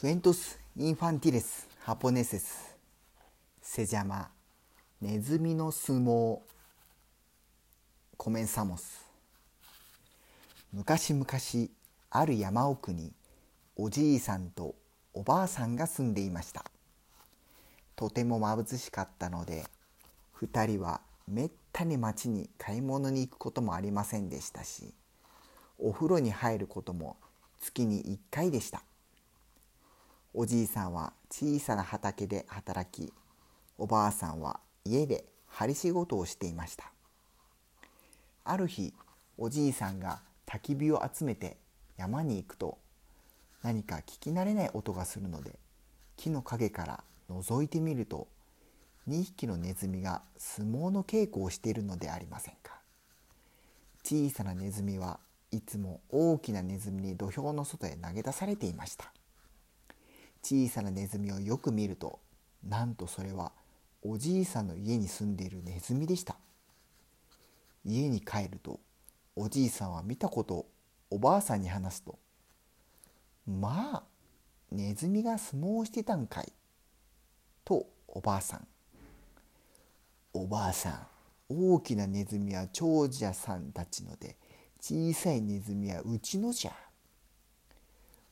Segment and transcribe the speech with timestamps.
[0.00, 2.74] Cuentos infantiles japoneses.
[3.60, 4.30] Se llama
[5.02, 6.38] ネズミの相撲
[8.16, 9.04] Comenzamos.
[10.72, 11.26] 昔々
[12.08, 13.12] ある山奥に
[13.76, 14.74] おじいさんと
[15.12, 16.64] おばあさんが住んでいました
[17.94, 19.66] とても貧しかったので
[20.40, 24.94] 2人はめったに町に買い物に行くこともありませんでしたし
[25.78, 27.18] お風呂に入ることも
[27.60, 28.82] 月に1回でした
[30.32, 33.12] おじいさんは小さな畑で働き
[33.78, 36.92] おばあさんは家で針仕事をしていました。
[38.44, 38.94] ある日
[39.38, 41.56] おじいさんが焚き火を集めて
[41.96, 42.78] 山に行くと
[43.62, 45.58] 何か聞き慣れない音がするので
[46.16, 48.28] 木の陰から覗いてみると
[49.08, 52.78] 2匹のネズミが相撲の稽古をしているのでありませんか。
[54.04, 55.18] 小さなネズミは
[55.50, 59.12] いつも大きなネズミに土俵の外へ投げ出されていました。
[60.42, 62.20] 小さなネズミをよく見ると
[62.62, 63.52] なんとそれは
[64.02, 66.36] おじいさんの家に住んでいるネズミでした。
[67.84, 68.80] 家に帰ると
[69.36, 70.66] おじいさんは見たことを
[71.10, 72.18] おばあさんに話すと
[73.46, 74.02] 「まあ
[74.70, 76.52] ネズミが相撲をしてたんかい」
[77.64, 78.68] とおばあさん
[80.32, 81.06] おばあさん
[81.48, 84.36] 大きなネズミは長者さんたちので
[84.80, 86.72] 小さいネズミはうちのじゃ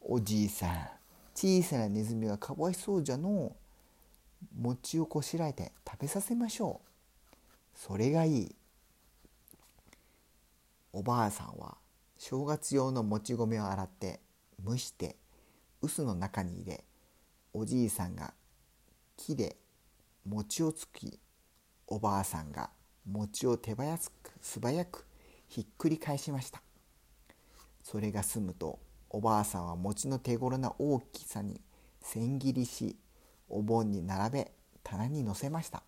[0.00, 0.88] おじいさん
[1.34, 3.56] 小さなネズミがかわいそうじゃの
[4.58, 6.88] 餅をこしらえて食べさせましょう。
[7.74, 8.54] それがいい。
[10.92, 11.76] おばあさんは
[12.18, 14.20] 正月用のもち米を洗って
[14.64, 15.16] 蒸して
[15.80, 16.84] 臼の中に入れ
[17.54, 18.34] おじいさんが
[19.16, 19.56] 木で
[20.24, 21.18] 餅をつき
[21.86, 22.70] おばあさんが
[23.10, 24.02] 餅を手早く
[24.40, 25.06] 素早く
[25.48, 26.62] ひっくり返しました。
[27.82, 28.78] それが済むと
[29.14, 31.60] おばあさんは餅の手頃な大きさに
[32.00, 32.96] 千切りし
[33.50, 35.82] お盆に並べ棚に乗せました。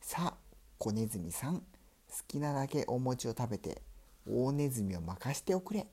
[0.00, 0.34] さあ
[0.78, 1.62] 小ネズミさん好
[2.26, 3.82] きなだけお餅を食べて
[4.28, 5.86] 大ネズミを任しておくれ。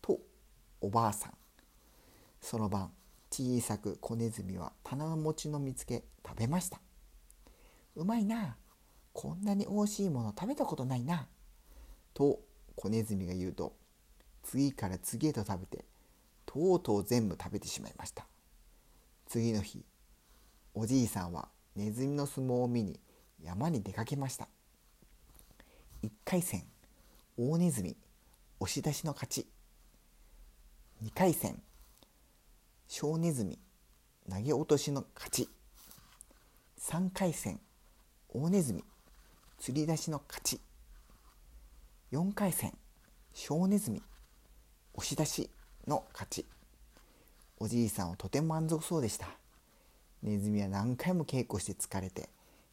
[0.00, 0.20] と
[0.80, 1.32] おばあさん。
[2.40, 2.92] その晩
[3.28, 6.80] 小さく小ネズミは棚の餅の見つけ食べました。
[7.96, 8.56] うまいな。
[9.12, 11.26] こんなにおいしいもの食べたことないな。
[12.14, 12.38] と
[12.76, 13.74] 小ネズミが言うと
[14.42, 15.84] 次から次へと食べて
[16.46, 18.26] とうとう全部食べてしまいました。
[19.26, 19.84] 次の日
[20.74, 22.98] おじいさんはネズミの相撲を見に
[23.42, 24.48] 山に出かけました。
[26.02, 26.64] 1回戦
[27.36, 27.96] 大ネズミ
[28.60, 29.46] 押し出しの勝ち。
[31.04, 31.60] 2回戦
[32.88, 33.58] 小ネズミ
[34.28, 35.48] 投げ落としの勝ち。
[36.80, 37.60] 3回戦
[38.28, 38.82] 大ネズミ
[39.58, 40.60] 釣り出しの勝ち。
[42.12, 42.72] 4回戦
[43.34, 44.02] 小ネズミ
[44.98, 45.48] 押し出し
[45.86, 46.44] の勝ち。
[47.60, 49.28] おじいさんはとても満足そうでした。
[50.24, 52.28] ネズミは何回も稽古して疲れて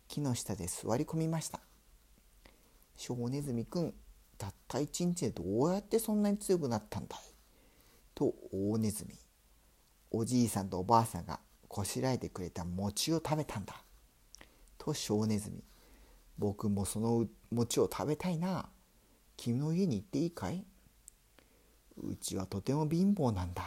[0.07, 1.59] 木の下で座り込みました。
[2.97, 3.93] 小ネズミくん
[4.39, 7.19] たった一日でどうやってそんなに強くなったんだい？
[8.15, 9.13] と大ネズミ
[10.09, 13.75] おじいさんとおばあさんがこしらえてくれた餅を食べたんだ。
[14.79, 15.63] と小ネズミ
[16.39, 18.67] 僕もその餅を食べたいな。
[19.37, 20.65] 君の家に行っていいかい？
[22.07, 23.63] うちはとても貧乏なんだ。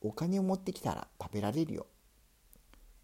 [0.00, 1.86] お金を持ってきたら食べられるよ。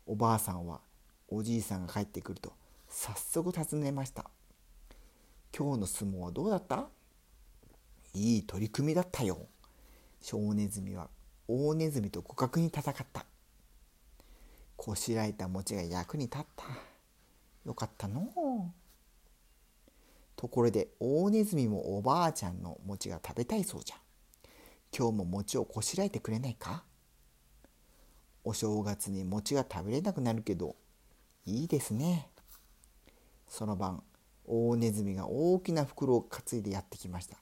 [0.07, 0.81] おばあさんは
[1.29, 2.53] おじいさんが帰ってくると
[2.89, 4.31] 早速尋ねました。
[5.57, 6.87] 今日の相撲はどうだった？
[8.15, 9.39] いい取り組みだったよ。
[10.21, 11.09] 小ネズミは
[11.49, 13.25] 大ネズミと互角に戦った。
[14.77, 16.65] こしらえた餅が役に立った。
[17.65, 18.73] よかったの。
[20.37, 23.97] ところで大ネズミもおばあちゃんの餅が食べたいそうじゃ。
[24.97, 26.85] 今日も餅をこしらえてくれないか？
[28.43, 30.77] お正月に餅が食べれなくなるけど
[31.47, 32.29] いいですね。
[33.47, 34.03] その晩
[34.47, 37.37] 大ネズミが大きな袋を担いでやってきました。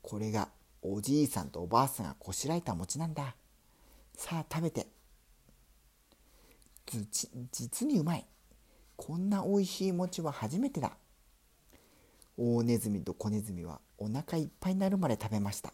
[0.00, 0.48] これが
[0.82, 3.34] おじいさんとおばあさんがこしらえた餅なんだ。
[4.16, 4.86] さあ食べて。
[7.50, 8.26] 実にうまい。
[8.96, 10.92] こんなおいしい餅は初めてだ。
[12.36, 15.72] 大ネズミと小ネズミはお腹いっぱいになるまで食べました。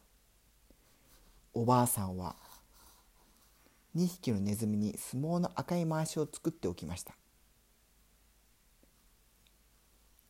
[1.55, 2.37] おばあさんは
[3.97, 7.15] 2匹のネズミに相撲の赤い回しを作っておきました。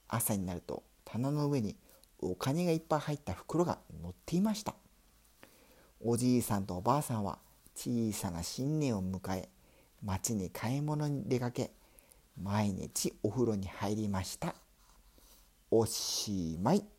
[0.07, 1.77] 朝になると棚の上に
[2.21, 4.77] お金がいっぱい入った袋が乗っていました。
[6.01, 7.41] おじいさんとおばあさんは
[7.75, 9.49] 小さな新年を迎え
[10.05, 11.73] 町に買い物に出かけ
[12.41, 14.55] 毎日お風呂に入りました。
[15.73, 16.98] おしまい。